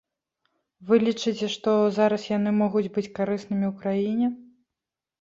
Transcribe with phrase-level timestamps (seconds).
[0.89, 4.27] Вы лічыце, што зараз яны могуць быць карыснымі ў краіне?